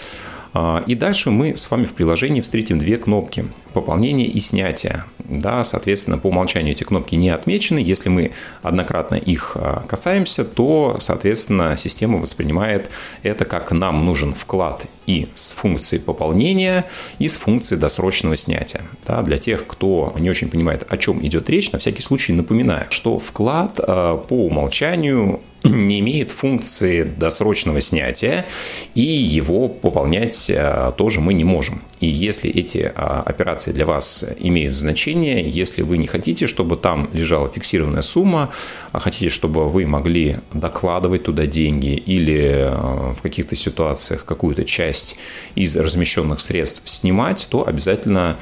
А, 0.54 0.84
и 0.86 0.94
дальше 0.94 1.30
мы 1.30 1.56
с 1.56 1.70
вами 1.70 1.84
в 1.84 1.92
приложении 1.92 2.40
встретим 2.40 2.78
две 2.78 2.98
кнопки– 2.98 3.46
пополнение 3.72 4.26
и 4.26 4.40
снятие. 4.40 5.04
Да, 5.18 5.64
соответственно, 5.64 6.18
по 6.18 6.26
умолчанию 6.26 6.72
эти 6.72 6.84
кнопки 6.84 7.14
не 7.14 7.30
отмечены. 7.30 7.78
Если 7.78 8.08
мы 8.08 8.32
однократно 8.62 9.14
их 9.14 9.56
а, 9.56 9.84
касаемся, 9.88 10.44
то, 10.44 10.96
соответственно, 11.00 11.76
система 11.76 12.18
воспринимает 12.18 12.90
это 13.22 13.44
как 13.44 13.72
нам 13.72 14.04
нужен 14.04 14.34
вклад 14.34 14.86
и 15.06 15.28
с 15.34 15.52
функцией 15.52 16.02
пополнения, 16.02 16.86
и 17.18 17.28
с 17.28 17.36
функцией 17.36 17.80
досрочного 17.80 18.36
снятия. 18.36 18.82
Да, 19.06 19.22
для 19.22 19.38
тех, 19.38 19.66
кто 19.66 20.12
не 20.18 20.30
очень 20.30 20.48
понимает, 20.48 20.84
о 20.88 20.96
чем 20.96 21.24
идет 21.26 21.50
речь, 21.50 21.72
на 21.72 21.78
всякий 21.78 22.02
случай 22.02 22.32
напоминаю, 22.32 22.86
что 22.90 23.18
вклад 23.18 23.78
а, 23.78 24.16
по 24.16 24.46
умолчанию 24.46 25.40
не 25.64 26.00
имеет 26.00 26.32
функции 26.32 27.02
досрочного 27.02 27.80
снятия, 27.80 28.46
и 28.94 29.02
его 29.02 29.68
пополнять 29.68 30.50
а, 30.54 30.92
тоже 30.92 31.20
мы 31.20 31.34
не 31.34 31.44
можем. 31.44 31.82
И 32.02 32.06
если 32.06 32.50
эти 32.50 32.92
а, 32.96 33.22
операции 33.24 33.70
для 33.70 33.86
вас 33.86 34.24
имеют 34.40 34.74
значение, 34.74 35.48
если 35.48 35.82
вы 35.82 35.98
не 35.98 36.08
хотите, 36.08 36.48
чтобы 36.48 36.76
там 36.76 37.08
лежала 37.12 37.48
фиксированная 37.48 38.02
сумма, 38.02 38.50
а 38.90 38.98
хотите, 38.98 39.28
чтобы 39.28 39.68
вы 39.68 39.86
могли 39.86 40.38
докладывать 40.52 41.22
туда 41.22 41.46
деньги 41.46 41.94
или 41.94 42.68
а, 42.68 43.14
в 43.14 43.22
каких-то 43.22 43.54
ситуациях 43.54 44.24
какую-то 44.24 44.64
часть 44.64 45.16
из 45.54 45.76
размещенных 45.76 46.40
средств 46.40 46.82
снимать, 46.86 47.46
то 47.48 47.68
обязательно 47.68 48.36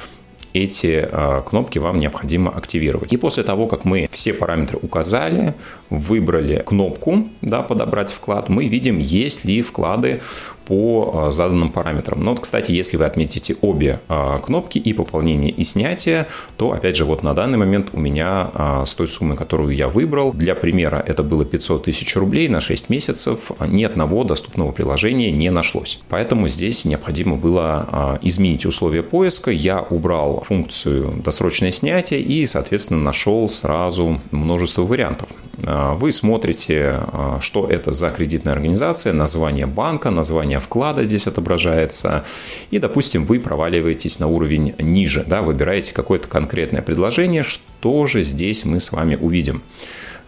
эти 0.53 1.07
а, 1.11 1.41
кнопки 1.41 1.79
вам 1.79 1.99
необходимо 1.99 2.51
активировать. 2.51 3.13
И 3.13 3.17
после 3.17 3.43
того, 3.43 3.67
как 3.67 3.85
мы 3.85 4.09
все 4.11 4.33
параметры 4.33 4.79
указали, 4.81 5.53
выбрали 5.89 6.63
кнопку 6.65 7.27
да, 7.41 7.61
«Подобрать 7.61 8.11
вклад», 8.11 8.49
мы 8.49 8.67
видим, 8.67 8.97
есть 8.97 9.45
ли 9.45 9.61
вклады 9.61 10.21
по 10.65 11.11
а, 11.13 11.31
заданным 11.31 11.69
параметрам. 11.69 12.23
Но, 12.23 12.31
вот, 12.31 12.41
кстати, 12.41 12.71
если 12.71 12.97
вы 12.97 13.05
отметите 13.05 13.55
обе 13.61 13.99
а, 14.07 14.39
кнопки 14.39 14.77
и 14.77 14.93
пополнение, 14.93 15.51
и 15.51 15.63
снятие, 15.63 16.27
то, 16.57 16.71
опять 16.71 16.95
же, 16.95 17.05
вот 17.05 17.23
на 17.23 17.33
данный 17.33 17.57
момент 17.57 17.89
у 17.93 17.99
меня 17.99 18.49
а, 18.53 18.85
с 18.85 18.95
той 18.95 19.07
суммы, 19.07 19.35
которую 19.35 19.75
я 19.75 19.87
выбрал, 19.87 20.33
для 20.33 20.55
примера 20.55 21.03
это 21.05 21.23
было 21.23 21.45
500 21.45 21.85
тысяч 21.85 22.15
рублей 22.15 22.47
на 22.47 22.61
6 22.61 22.89
месяцев, 22.89 23.51
ни 23.67 23.83
одного 23.83 24.23
доступного 24.23 24.71
приложения 24.71 25.31
не 25.31 25.49
нашлось. 25.49 25.99
Поэтому 26.09 26.47
здесь 26.47 26.85
необходимо 26.85 27.35
было 27.35 28.19
изменить 28.21 28.65
условия 28.65 29.03
поиска. 29.03 29.51
Я 29.51 29.81
убрал 29.81 30.41
функцию 30.41 31.13
досрочное 31.23 31.71
снятие 31.71 32.21
и, 32.21 32.45
соответственно, 32.45 33.01
нашел 33.01 33.49
сразу 33.49 34.21
множество 34.31 34.83
вариантов. 34.83 35.29
Вы 35.63 36.11
смотрите, 36.11 37.01
что 37.39 37.67
это 37.67 37.91
за 37.91 38.09
кредитная 38.09 38.53
организация, 38.53 39.13
название 39.13 39.67
банка, 39.67 40.09
название 40.09 40.59
вклада 40.59 41.03
здесь 41.03 41.27
отображается. 41.27 42.23
И, 42.71 42.79
допустим, 42.79 43.25
вы 43.25 43.39
проваливаетесь 43.39 44.19
на 44.19 44.27
уровень 44.27 44.73
ниже, 44.79 45.23
да, 45.27 45.41
выбираете 45.41 45.93
какое-то 45.93 46.27
конкретное 46.27 46.81
предложение, 46.81 47.43
что 47.43 48.07
же 48.07 48.23
здесь 48.23 48.65
мы 48.65 48.79
с 48.79 48.91
вами 48.91 49.15
увидим. 49.15 49.61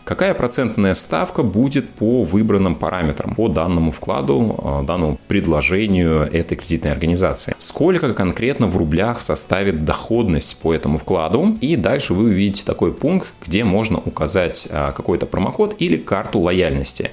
Какая 0.03 0.33
процентная 0.33 0.95
ставка 0.95 1.43
будет 1.43 1.89
по 1.91 2.25
выбранным 2.25 2.75
параметрам, 2.75 3.33
по 3.36 3.48
данному 3.48 3.91
вкладу, 3.91 4.55
а, 4.62 4.83
данному 4.83 5.17
предложению 5.29 6.24
этой 6.24 6.57
кредитной 6.57 6.91
организации? 6.91 7.55
Сколько 7.57 8.13
конкретно 8.13 8.67
в 8.67 8.75
рублях 8.75 9.22
составит 9.22 9.86
доходность 9.86 10.57
по 10.57 10.74
этому 10.74 10.98
вкладу? 10.98 11.57
И 11.62 11.77
дальше 11.77 12.13
вы 12.13 12.25
увидите 12.25 12.65
такой 12.65 12.93
пункт, 12.93 13.29
где 13.45 13.63
можно 13.63 13.98
указать 13.98 14.67
а, 14.72 14.91
какой-то 14.91 15.25
промокод 15.25 15.77
или 15.79 15.95
карту 15.95 16.39
лояльности. 16.39 17.12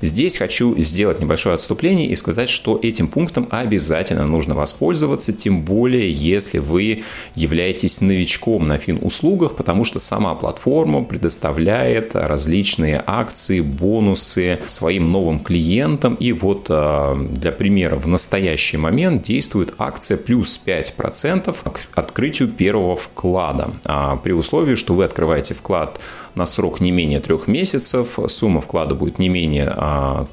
Здесь 0.00 0.36
хочу 0.36 0.76
сделать 0.78 1.20
небольшое 1.20 1.54
отступление 1.54 2.08
и 2.08 2.16
сказать, 2.16 2.48
что 2.48 2.80
этим 2.82 3.06
пунктом 3.06 3.46
обязательно 3.52 4.26
нужно 4.26 4.56
воспользоваться, 4.56 5.32
тем 5.32 5.62
более 5.62 6.10
если 6.10 6.58
вы 6.58 7.04
являетесь 7.36 8.00
новичком 8.00 8.66
на 8.66 8.78
фин-услугах, 8.78 9.54
потому 9.54 9.84
что 9.84 10.00
сама 10.00 10.34
платформа 10.34 11.04
предоставляет 11.04 12.16
различные 12.28 13.02
акции, 13.06 13.60
бонусы 13.60 14.60
своим 14.66 15.10
новым 15.10 15.40
клиентам. 15.40 16.14
И 16.14 16.32
вот 16.32 16.66
а, 16.68 17.14
для 17.14 17.52
примера 17.52 17.96
в 17.96 18.06
настоящий 18.06 18.76
момент 18.76 19.22
действует 19.22 19.74
акция 19.78 20.16
плюс 20.16 20.60
5% 20.64 21.54
к 21.72 21.98
открытию 21.98 22.48
первого 22.48 22.96
вклада. 22.96 23.70
А, 23.84 24.16
при 24.16 24.32
условии, 24.32 24.74
что 24.74 24.94
вы 24.94 25.04
открываете 25.04 25.54
вклад 25.54 26.00
на 26.34 26.46
срок 26.46 26.80
не 26.80 26.90
менее 26.90 27.20
трех 27.20 27.46
месяцев, 27.46 28.18
сумма 28.26 28.60
вклада 28.60 28.94
будет 28.94 29.18
не 29.18 29.28
менее 29.28 29.66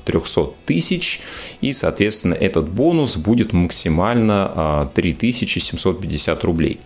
300 0.05 0.41
а, 0.41 0.45
тысяч, 0.65 1.21
и, 1.61 1.73
соответственно, 1.73 2.33
этот 2.33 2.69
бонус 2.69 3.17
будет 3.17 3.53
максимально 3.53 4.89
3750 4.93 6.43
рублей. 6.43 6.79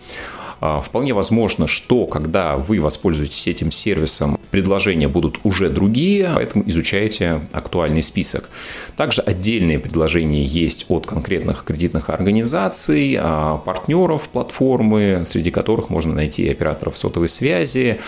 А, 0.60 0.80
вполне 0.80 1.12
возможно, 1.12 1.66
что 1.66 2.06
когда 2.06 2.56
вы 2.56 2.80
воспользуетесь 2.80 3.46
этим 3.46 3.70
сервисом, 3.70 4.38
предложения 4.50 5.08
будут 5.08 5.38
уже 5.44 5.68
другие, 5.68 6.30
поэтому 6.34 6.64
изучайте 6.66 7.42
актуальный 7.52 8.02
список. 8.02 8.48
Также 8.96 9.20
отдельные 9.20 9.78
предложения 9.78 10.42
есть 10.42 10.86
от 10.88 11.06
конкретных 11.06 11.64
кредитных 11.64 12.08
организаций, 12.08 13.18
а, 13.20 13.58
партнеров 13.58 14.28
платформы, 14.28 15.24
среди 15.26 15.50
которых 15.50 15.90
можно 15.90 16.14
найти 16.14 16.48
операторов 16.48 16.96
сотовой 16.96 17.28
связи 17.28 17.98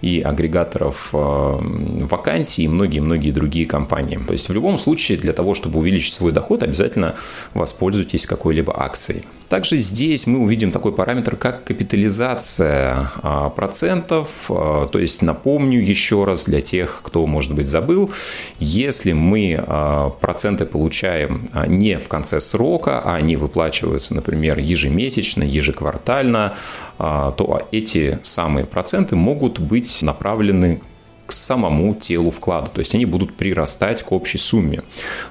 и 0.00 0.20
агрегаторов 0.20 1.10
а, 1.12 1.58
вакансий 1.60 2.64
и 2.64 2.68
многие-многие 2.68 3.32
другие 3.32 3.66
компании. 3.66 4.18
То 4.24 4.32
есть 4.32 4.48
в 4.48 4.52
любом 4.52 4.78
случае 4.78 5.18
для 5.18 5.32
того, 5.32 5.54
чтобы 5.54 5.80
увеличить 5.80 6.14
свой 6.14 6.32
доход, 6.32 6.62
обязательно 6.62 7.16
воспользуйтесь 7.54 8.26
какой-либо 8.26 8.72
акцией. 8.80 9.24
Также 9.48 9.76
здесь 9.76 10.26
мы 10.26 10.40
увидим 10.40 10.72
такой 10.72 10.92
параметр, 10.92 11.36
как 11.36 11.64
капитализация 11.64 13.10
а, 13.22 13.50
процентов. 13.50 14.28
А, 14.48 14.86
то 14.86 14.98
есть, 14.98 15.22
напомню 15.22 15.80
еще 15.80 16.24
раз 16.24 16.46
для 16.46 16.60
тех, 16.60 17.00
кто, 17.02 17.26
может 17.26 17.54
быть, 17.54 17.66
забыл, 17.66 18.10
если 18.58 19.12
мы 19.12 19.56
а, 19.58 20.10
проценты 20.10 20.66
получаем 20.66 21.48
не 21.66 21.98
в 21.98 22.08
конце 22.08 22.40
срока, 22.40 23.00
а 23.00 23.14
они 23.14 23.36
выплачиваются, 23.36 24.14
например, 24.14 24.58
ежемесячно, 24.58 25.42
ежеквартально, 25.42 26.54
то 26.98 27.68
эти 27.72 28.18
самые 28.22 28.66
проценты 28.66 29.16
могут 29.16 29.58
быть 29.58 30.02
направлены 30.02 30.80
к 31.26 31.32
самому 31.32 31.94
телу 31.94 32.30
вклада, 32.30 32.70
то 32.70 32.78
есть 32.80 32.94
они 32.94 33.04
будут 33.04 33.36
прирастать 33.36 34.02
к 34.02 34.12
общей 34.12 34.38
сумме. 34.38 34.82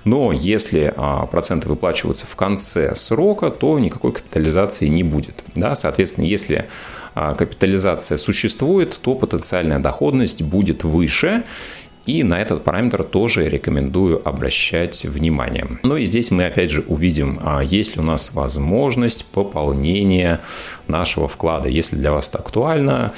Но 0.03 0.31
если 0.31 0.93
а, 0.95 1.25
проценты 1.25 1.69
выплачиваются 1.69 2.27
в 2.27 2.35
конце 2.35 2.95
срока, 2.95 3.49
то 3.49 3.79
никакой 3.79 4.11
капитализации 4.11 4.87
не 4.87 5.03
будет. 5.03 5.43
Да? 5.55 5.75
Соответственно, 5.75 6.25
если 6.25 6.65
а, 7.15 7.33
капитализация 7.33 8.17
существует, 8.17 8.99
то 9.01 9.15
потенциальная 9.15 9.79
доходность 9.79 10.41
будет 10.41 10.83
выше, 10.83 11.43
и 12.05 12.23
на 12.23 12.39
этот 12.39 12.63
параметр 12.63 13.03
тоже 13.03 13.47
рекомендую 13.47 14.27
обращать 14.27 15.05
внимание. 15.05 15.67
Ну 15.81 15.97
и 15.97 16.05
здесь 16.05 16.29
мы 16.29 16.45
опять 16.45 16.69
же 16.69 16.83
увидим, 16.87 17.39
а, 17.41 17.61
есть 17.61 17.95
ли 17.95 18.01
у 18.01 18.05
нас 18.05 18.33
возможность 18.33 19.25
пополнения 19.25 20.39
нашего 20.87 21.27
вклада. 21.27 21.67
Если 21.67 21.95
для 21.95 22.11
вас 22.11 22.29
это 22.29 22.39
актуально, 22.39 23.13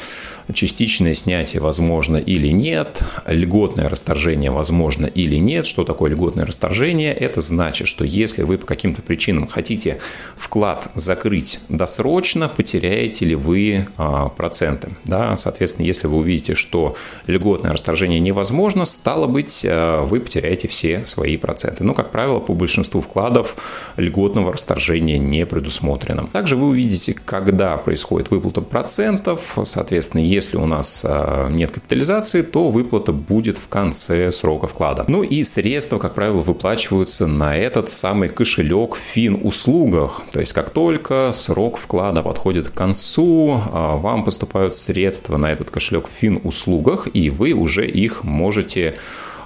частичное 0.53 1.13
снятие 1.13 1.61
возможно 1.61 2.17
или 2.17 2.47
нет, 2.47 3.03
льготное 3.25 3.89
расторжение 3.89 4.51
возможно 4.51 5.05
или 5.05 5.35
нет. 5.35 5.65
Что 5.65 5.83
такое 5.83 6.11
льготное 6.11 6.45
расторжение? 6.45 7.13
Это 7.13 7.41
значит, 7.41 7.87
что 7.87 8.05
если 8.05 8.43
вы 8.43 8.57
по 8.57 8.65
каким-то 8.65 9.01
причинам 9.01 9.47
хотите 9.47 9.99
вклад 10.35 10.89
закрыть 10.95 11.59
досрочно, 11.69 12.47
потеряете 12.49 13.25
ли 13.25 13.35
вы 13.35 13.87
а, 13.97 14.29
проценты. 14.29 14.91
Да? 15.03 15.35
Соответственно, 15.35 15.85
если 15.85 16.07
вы 16.07 16.17
увидите, 16.17 16.55
что 16.55 16.95
льготное 17.27 17.73
расторжение 17.73 18.19
невозможно, 18.19 18.85
стало 18.85 19.27
быть, 19.27 19.65
а, 19.67 20.05
вы 20.05 20.21
потеряете 20.21 20.67
все 20.67 21.03
свои 21.05 21.37
проценты. 21.37 21.83
Но, 21.83 21.93
как 21.93 22.11
правило, 22.11 22.39
по 22.39 22.53
большинству 22.53 23.01
вкладов 23.01 23.57
льготного 23.97 24.53
расторжения 24.53 25.17
не 25.17 25.45
предусмотрено. 25.45 26.27
Также 26.31 26.55
вы 26.55 26.67
увидите, 26.67 27.15
когда 27.25 27.77
происходит 27.77 28.31
выплата 28.31 28.61
процентов, 28.61 29.57
соответственно, 29.65 30.21
если 30.21 30.36
у 30.57 30.65
нас 30.65 31.05
а, 31.07 31.49
нет 31.49 31.71
капитализации, 31.71 32.41
то 32.41 32.69
выплата 32.69 33.11
будет 33.11 33.57
в 33.57 33.67
конце 33.67 34.31
срока 34.31 34.67
вклада. 34.67 35.05
Ну 35.07 35.23
и 35.23 35.43
средства, 35.43 35.99
как 35.99 36.13
правило, 36.13 36.37
выплачиваются 36.37 37.27
на 37.27 37.55
этот 37.55 37.89
самый 37.89 38.29
кошелек 38.29 38.95
в 38.95 38.99
фин-услугах. 38.99 40.21
То 40.31 40.39
есть 40.39 40.53
как 40.53 40.69
только 40.69 41.31
срок 41.33 41.77
вклада 41.77 42.21
подходит 42.21 42.69
к 42.69 42.73
концу, 42.73 43.61
а, 43.71 43.97
вам 43.97 44.23
поступают 44.23 44.75
средства 44.75 45.37
на 45.37 45.51
этот 45.51 45.69
кошелек 45.69 46.07
в 46.07 46.11
фин-услугах, 46.11 47.07
и 47.13 47.29
вы 47.29 47.53
уже 47.53 47.87
их 47.87 48.23
можете 48.23 48.95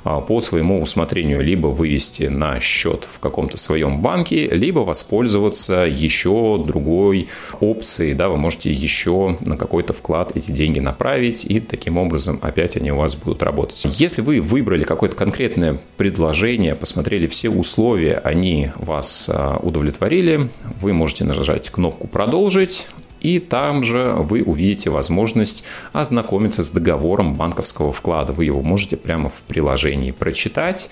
по 0.04 0.42
своему 0.42 0.82
усмотрению 0.82 1.42
либо 1.42 1.68
вывести 1.68 2.24
на 2.24 2.60
счет 2.60 3.08
в 3.12 3.20
каком-то 3.20 3.58
своем 3.58 4.02
банке, 4.02 4.48
либо 4.50 4.80
воспользоваться 4.80 5.88
еще 5.90 6.62
другой 6.66 7.28
опцией. 7.60 8.14
Да, 8.14 8.30
вы 8.30 8.38
можете 8.38 8.72
еще 8.72 9.38
на 9.42 9.58
какой-то 9.58 9.94
вклад 9.94 10.36
эти 10.36 10.52
деньги 10.52 10.80
направить, 10.80 11.46
и 11.46 11.60
таким 11.60 11.98
образом 11.98 12.40
опять 12.42 12.76
они 12.78 12.92
у 12.92 12.98
вас 12.98 13.16
будут 13.16 13.44
работать. 13.44 13.86
Если 14.00 14.22
вы 14.22 14.42
выбрали 14.42 14.84
какое-то 14.84 15.16
конкретное 15.16 15.80
предложение, 15.98 16.76
посмотрели 16.76 17.28
все 17.28 17.50
условия, 17.50 18.16
они 18.24 18.72
вас 18.76 19.30
а, 19.30 19.58
удовлетворили, 19.62 20.50
вы 20.82 20.94
можете 20.94 21.24
нажать 21.24 21.70
кнопку 21.70 22.08
«Продолжить», 22.08 22.88
и 23.22 23.40
там 23.40 23.84
же 23.84 24.16
вы 24.18 24.44
увидите 24.44 24.90
возможность 24.90 25.64
ознакомиться 25.94 26.64
с 26.64 26.72
договором 26.72 27.36
банковского 27.36 27.92
вклада. 27.92 28.34
Вы 28.34 28.46
его 28.46 28.62
можете 28.62 28.98
прямо 28.98 29.30
в 29.30 29.42
приложении 29.48 30.12
прочитать. 30.12 30.90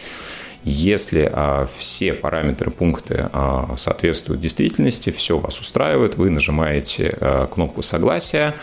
Если 0.63 1.29
а, 1.31 1.67
все 1.77 2.13
параметры, 2.13 2.69
пункты 2.69 3.29
а, 3.31 3.73
соответствуют 3.77 4.41
действительности, 4.41 5.09
все 5.09 5.37
вас 5.37 5.59
устраивает, 5.59 6.15
вы 6.15 6.29
нажимаете 6.29 7.17
а, 7.19 7.47
кнопку 7.47 7.81
согласия, 7.81 8.55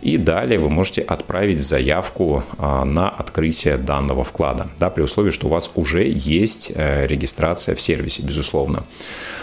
и 0.00 0.16
далее 0.16 0.58
вы 0.58 0.70
можете 0.70 1.02
отправить 1.02 1.60
заявку 1.60 2.42
а, 2.58 2.84
на 2.84 3.08
открытие 3.08 3.76
данного 3.76 4.24
вклада, 4.24 4.68
да, 4.78 4.90
при 4.90 5.02
условии, 5.02 5.30
что 5.30 5.46
у 5.46 5.50
вас 5.50 5.70
уже 5.74 6.04
есть 6.06 6.72
э, 6.74 7.06
регистрация 7.06 7.74
в 7.74 7.80
сервисе, 7.80 8.22
безусловно. 8.22 8.84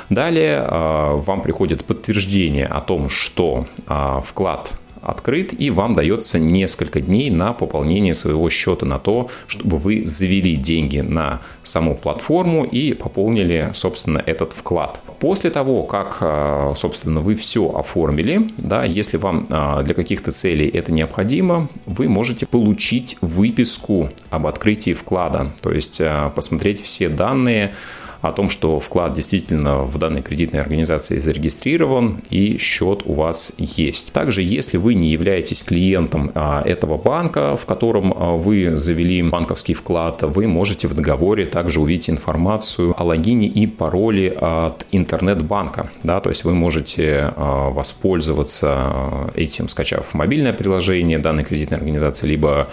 Далее 0.09 0.59
а, 0.61 1.15
вам 1.15 1.41
приходит 1.41 1.85
подтверждение 1.85 2.65
о 2.65 2.81
том, 2.81 3.09
что 3.09 3.67
а, 3.87 4.21
вклад 4.21 4.73
открыт, 5.01 5.53
и 5.57 5.69
вам 5.69 5.95
дается 5.95 6.39
несколько 6.39 7.01
дней 7.01 7.29
на 7.29 7.53
пополнение 7.53 8.13
своего 8.13 8.49
счета, 8.49 8.85
на 8.85 8.99
то, 8.99 9.29
чтобы 9.47 9.77
вы 9.77 10.05
завели 10.05 10.55
деньги 10.55 10.99
на 10.99 11.41
саму 11.63 11.95
платформу 11.95 12.63
и 12.63 12.93
пополнили, 12.93 13.71
собственно, 13.73 14.21
этот 14.25 14.53
вклад. 14.53 15.01
После 15.19 15.49
того, 15.49 15.83
как, 15.83 16.17
а, 16.21 16.73
собственно, 16.75 17.21
вы 17.21 17.35
все 17.35 17.69
оформили, 17.69 18.51
да, 18.57 18.83
если 18.83 19.17
вам 19.17 19.47
а, 19.49 19.81
для 19.83 19.93
каких-то 19.93 20.31
целей 20.31 20.67
это 20.67 20.91
необходимо, 20.91 21.67
вы 21.85 22.07
можете 22.07 22.45
получить 22.45 23.17
выписку 23.21 24.09
об 24.29 24.47
открытии 24.47 24.93
вклада, 24.93 25.51
то 25.61 25.71
есть 25.71 25.99
а, 26.01 26.29
посмотреть 26.29 26.81
все 26.81 27.09
данные, 27.09 27.73
о 28.21 28.31
том, 28.31 28.49
что 28.49 28.79
вклад 28.79 29.13
действительно 29.13 29.83
в 29.83 29.97
данной 29.97 30.21
кредитной 30.21 30.61
организации 30.61 31.17
зарегистрирован 31.17 32.21
и 32.29 32.57
счет 32.57 33.01
у 33.05 33.13
вас 33.13 33.53
есть. 33.57 34.13
Также, 34.13 34.43
если 34.43 34.77
вы 34.77 34.93
не 34.93 35.09
являетесь 35.09 35.63
клиентом 35.63 36.31
а, 36.35 36.61
этого 36.63 36.97
банка, 36.97 37.55
в 37.55 37.65
котором 37.65 38.13
а, 38.15 38.37
вы 38.37 38.77
завели 38.77 39.23
банковский 39.23 39.73
вклад, 39.73 40.21
вы 40.23 40.47
можете 40.47 40.87
в 40.87 40.93
договоре 40.93 41.45
также 41.45 41.81
увидеть 41.81 42.09
информацию 42.09 42.93
о 42.97 43.03
логине 43.03 43.47
и 43.47 43.65
пароле 43.65 44.31
от 44.31 44.85
интернет-банка. 44.91 45.89
Да, 46.03 46.19
то 46.19 46.29
есть 46.29 46.43
вы 46.43 46.53
можете 46.53 47.33
а, 47.35 47.69
воспользоваться 47.71 49.31
этим, 49.35 49.67
скачав 49.67 50.13
мобильное 50.13 50.53
приложение 50.53 51.17
данной 51.17 51.43
кредитной 51.43 51.77
организации, 51.79 52.27
либо 52.27 52.67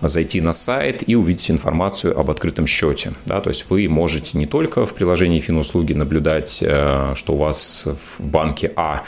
зайти 0.00 0.40
на 0.40 0.52
сайт 0.52 1.02
и 1.06 1.16
увидеть 1.16 1.50
информацию 1.50 2.18
об 2.18 2.30
открытом 2.30 2.66
счете. 2.66 3.12
Да, 3.26 3.40
то 3.40 3.50
есть 3.50 3.66
вы 3.68 3.88
можете 3.88 4.38
не 4.38 4.46
только 4.46 4.86
в 4.86 4.94
приложении 4.94 5.40
Финуслуги 5.40 5.92
наблюдать, 5.92 6.58
э, 6.62 7.14
что 7.14 7.34
у 7.34 7.36
вас 7.36 7.86
в 7.86 8.22
банке 8.24 8.72
А 8.76 9.02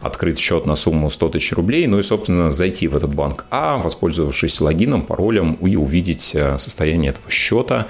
открыт 0.00 0.38
счет 0.38 0.66
на 0.66 0.76
сумму 0.76 1.10
100 1.10 1.28
тысяч 1.30 1.52
рублей, 1.52 1.86
но 1.86 1.98
и, 1.98 2.02
собственно, 2.02 2.50
зайти 2.50 2.88
в 2.88 2.96
этот 2.96 3.14
банк 3.14 3.46
А, 3.50 3.78
воспользовавшись 3.78 4.60
логином, 4.60 5.02
паролем 5.02 5.54
и 5.54 5.76
увидеть 5.76 6.32
э, 6.34 6.58
состояние 6.58 7.10
этого 7.10 7.30
счета, 7.30 7.86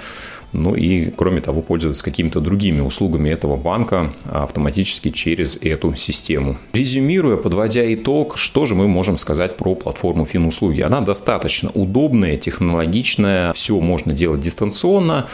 ну 0.53 0.75
и, 0.75 1.11
кроме 1.11 1.41
того, 1.41 1.61
пользоваться 1.61 2.03
какими-то 2.03 2.39
другими 2.39 2.81
услугами 2.81 3.29
этого 3.29 3.57
банка 3.57 4.11
автоматически 4.25 5.09
через 5.09 5.57
эту 5.57 5.95
систему. 5.95 6.57
Резюмируя, 6.73 7.37
подводя 7.37 7.93
итог, 7.93 8.37
что 8.37 8.65
же 8.65 8.75
мы 8.75 8.87
можем 8.87 9.17
сказать 9.17 9.57
про 9.57 9.75
платформу 9.75 10.25
Финуслуги? 10.25 10.81
Она 10.81 11.01
достаточно 11.01 11.69
удобная, 11.71 12.37
технологичная, 12.37 13.53
все 13.53 13.79
можно 13.79 14.13
делать 14.13 14.41
дистанционно, 14.41 15.27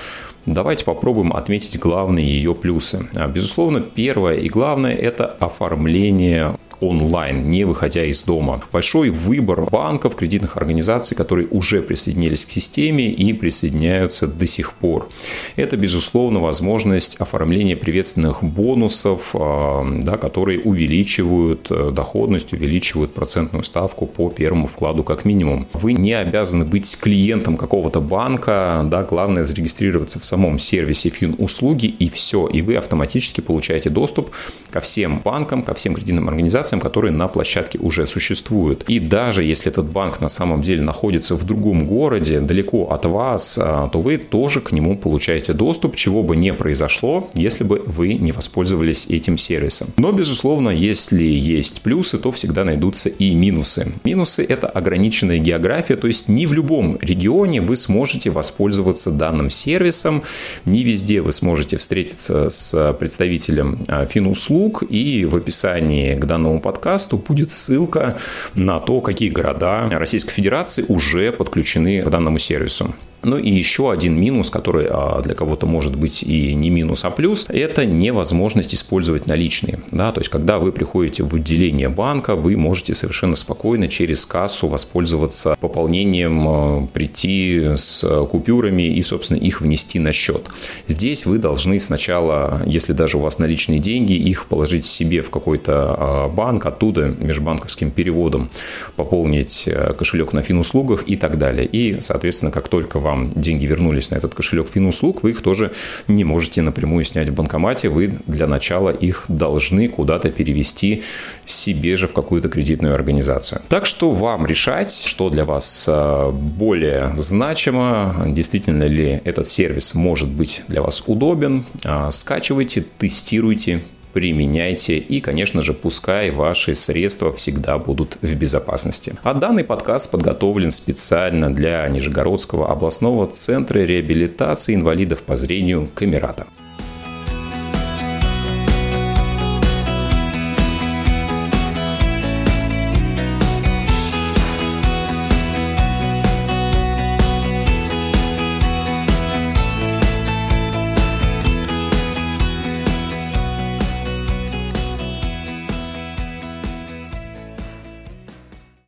Давайте 0.46 0.84
попробуем 0.84 1.32
отметить 1.32 1.80
главные 1.80 2.28
ее 2.28 2.54
плюсы. 2.54 3.08
Безусловно, 3.30 3.80
первое 3.80 4.36
и 4.36 4.50
главное– 4.50 4.94
это 4.94 5.26
оформление 5.26 6.58
онлайн, 6.82 7.50
не 7.50 7.66
выходя 7.66 8.06
из 8.06 8.24
дома. 8.24 8.62
Большой 8.72 9.10
выбор 9.10 9.62
банков, 9.70 10.16
кредитных 10.16 10.58
организаций, 10.58 11.16
которые 11.16 11.48
уже 11.48 11.82
присоединились 11.82 12.46
к 12.46 12.50
системе 12.50 13.10
и 13.10 13.34
присоединяются 13.34 14.28
до 14.28 14.46
сих 14.46 14.74
пор. 14.74 15.10
Это, 15.56 15.78
безусловно, 15.78 16.40
возможность 16.40 17.16
оформления 17.18 17.76
приветственных 17.76 18.44
бонусов, 18.44 19.32
а, 19.34 19.86
да, 20.02 20.18
которые 20.18 20.60
увеличивают 20.60 21.68
э, 21.70 21.92
доходность, 21.92 22.54
увеличивают 22.54 23.14
процентную 23.14 23.64
ставку 23.64 24.06
по 24.06 24.30
первому 24.30 24.68
вкладу 24.68 25.04
как 25.04 25.26
минимум. 25.26 25.68
Вы 25.74 25.94
не 25.94 26.14
обязаны 26.14 26.66
быть 26.66 26.98
клиентом 27.00 27.58
какого-то 27.58 28.02
банка, 28.02 28.82
да, 28.86 29.04
главное 29.04 29.44
зарегистрироваться 29.44 30.20
в 30.20 30.26
самом 30.26 30.60
сервисе 30.60 31.10
фин-услуги 31.10 31.88
и 31.88 32.10
все, 32.10 32.48
и 32.48 32.62
вы 32.62 32.76
автоматически 32.76 33.42
получаете 33.42 33.90
доступ 33.90 34.32
ко 34.72 34.80
всем 34.82 35.20
банкам, 35.20 35.64
ко 35.64 35.74
всем 35.74 35.94
кредитным 35.94 36.28
организациям, 36.28 36.73
операциям, 36.74 36.80
которые 36.80 37.12
на 37.12 37.28
площадке 37.28 37.80
уже 37.80 38.06
существуют. 38.06 38.84
И 38.90 39.00
даже 39.00 39.44
если 39.44 39.72
этот 39.72 39.86
банк 39.86 40.22
на 40.22 40.30
самом 40.30 40.62
деле 40.62 40.82
находится 40.82 41.36
в 41.36 41.44
другом 41.44 41.88
городе, 41.88 42.40
далеко 42.40 42.86
от 42.92 43.06
вас, 43.06 43.58
а, 43.62 43.90
то 43.90 44.02
вы 44.02 44.18
тоже 44.18 44.62
к 44.62 44.72
нему 44.72 44.98
получаете 44.98 45.54
доступ, 45.54 45.96
чего 45.96 46.24
бы 46.24 46.36
не 46.36 46.54
произошло, 46.54 47.30
если 47.36 47.66
бы 47.66 47.84
вы 47.86 48.16
не 48.20 48.32
воспользовались 48.32 49.08
этим 49.10 49.38
сервисом. 49.38 49.88
Но, 49.98 50.12
безусловно, 50.12 50.70
если 50.70 51.24
есть 51.24 51.82
плюсы, 51.82 52.18
то 52.18 52.32
всегда 52.32 52.64
найдутся 52.64 53.10
и 53.10 53.36
минусы. 53.36 53.92
Минусы– 54.06 54.46
это 54.50 54.68
ограниченная 54.68 55.40
география, 55.40 55.96
то 55.96 56.08
есть 56.08 56.30
не 56.30 56.48
в 56.48 56.54
любом 56.54 56.98
регионе 57.02 57.62
вы 57.62 57.76
сможете 57.76 58.30
воспользоваться 58.30 59.12
данным 59.12 59.50
сервисом, 59.50 60.24
не 60.66 60.84
везде 60.84 61.22
вы 61.22 61.34
сможете 61.34 61.78
встретиться 61.78 62.50
с 62.50 62.94
представителем 63.00 63.84
а, 63.88 64.06
финуслуг, 64.06 64.84
и 64.90 65.26
в 65.26 65.36
описании 65.36 66.16
к 66.16 66.26
данному 66.26 66.53
подкасту 66.60 67.18
будет 67.18 67.52
ссылка 67.52 68.18
на 68.56 68.80
то, 68.80 69.02
какие 69.02 69.30
города 69.30 69.90
Российской 69.92 70.32
Федерации 70.32 70.86
уже 70.88 71.32
подключены 71.32 72.02
к 72.04 72.10
данному 72.10 72.40
сервису. 72.40 72.94
Ну 73.24 73.38
и 73.38 73.50
еще 73.50 73.92
один 73.92 74.20
минус, 74.20 74.50
который 74.50 74.88
а, 74.90 75.22
для 75.22 75.34
кого-то 75.34 75.66
может 75.66 75.96
быть 75.96 76.24
и 76.24 76.54
не 76.54 76.70
минус, 76.70 77.06
а 77.06 77.10
плюс, 77.10 77.46
это 77.48 77.86
невозможность 77.86 78.76
использовать 78.76 79.28
наличные. 79.28 79.80
Да? 79.92 80.12
То 80.12 80.20
есть, 80.20 80.30
когда 80.30 80.60
вы 80.60 80.72
приходите 80.72 81.24
в 81.24 81.34
отделение 81.36 81.90
банка, 81.90 82.36
вы 82.36 82.58
можете 82.58 82.94
совершенно 82.96 83.36
спокойно 83.36 83.88
через 83.88 84.26
кассу 84.26 84.68
воспользоваться 84.68 85.56
пополнением, 85.60 86.48
а, 86.48 86.88
прийти 86.88 87.76
с 87.76 88.06
купюрами 88.26 88.84
и, 88.84 89.02
собственно, 89.02 89.38
их 89.38 89.62
внести 89.62 90.00
на 90.00 90.12
счет. 90.12 90.48
Здесь 90.88 91.26
вы 91.26 91.38
должны 91.38 91.80
сначала, 91.80 92.62
если 92.66 92.94
даже 92.94 93.18
у 93.18 93.22
вас 93.22 93.40
наличные 93.40 93.80
деньги, 93.80 94.14
их 94.14 94.48
положить 94.48 94.86
себе 94.86 95.22
в 95.22 95.30
какой-то 95.30 95.96
а, 95.98 96.28
банк, 96.28 96.66
оттуда 96.66 97.14
межбанковским 97.20 97.92
переводом 97.92 98.50
пополнить 98.96 99.70
кошелек 99.98 100.34
на 100.34 100.42
финуслугах 100.42 101.04
и 101.08 101.16
так 101.16 101.38
далее. 101.38 101.66
И, 101.66 102.02
соответственно, 102.02 102.52
как 102.52 102.68
только 102.68 103.00
вам 103.00 103.13
вам 103.14 103.30
деньги 103.30 103.66
вернулись 103.66 104.12
на 104.12 104.16
этот 104.16 104.34
кошелек 104.34 104.68
финуслуг, 104.68 105.24
вы 105.24 105.32
их 105.32 105.42
тоже 105.42 105.72
не 106.08 106.24
можете 106.24 106.62
напрямую 106.62 107.04
снять 107.04 107.30
в 107.30 107.34
банкомате. 107.34 107.90
Вы 107.90 108.20
для 108.28 108.48
начала 108.48 108.90
их 108.90 109.26
должны 109.28 109.88
куда-то 109.88 110.32
перевести 110.32 111.04
себе 111.46 111.96
же 111.96 112.08
в 112.08 112.14
какую-то 112.14 112.50
кредитную 112.50 112.96
организацию. 112.96 113.62
Так 113.70 113.86
что 113.86 114.12
вам 114.12 114.46
решать, 114.46 114.92
что 114.92 115.30
для 115.30 115.46
вас 115.46 115.86
э, 115.88 116.32
более 116.32 117.12
значимо, 117.16 118.16
действительно 118.28 118.84
ли 118.84 119.22
этот 119.24 119.48
сервис 119.48 119.94
может 119.94 120.30
быть 120.30 120.64
для 120.68 120.82
вас 120.82 121.04
удобен. 121.06 121.66
Э, 121.84 122.10
скачивайте, 122.12 122.84
тестируйте, 122.98 123.84
применяйте 124.14 124.98
и, 124.98 125.20
конечно 125.20 125.62
же, 125.62 125.74
пускай 125.74 126.32
ваши 126.32 126.76
средства 126.76 127.34
всегда 127.34 127.78
будут 127.78 128.18
в 128.22 128.36
безопасности. 128.36 129.16
А 129.24 129.34
данный 129.34 129.64
подкаст 129.64 130.12
подготовлен 130.12 130.72
специально 130.72 131.54
для 131.54 131.88
Нижегородского 131.88 132.72
областного 132.72 133.28
центра 133.28 133.80
реабилитации 133.80 134.76
инвалидов 134.76 135.24
по 135.24 135.36
зрению 135.36 135.90
Камерата. 135.94 136.46